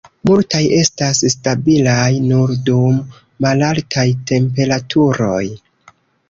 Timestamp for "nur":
2.29-2.53